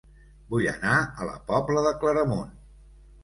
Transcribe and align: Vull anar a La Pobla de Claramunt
Vull 0.53 0.63
anar 0.71 0.95
a 1.01 1.27
La 1.27 1.35
Pobla 1.51 1.85
de 1.89 1.93
Claramunt 2.05 2.57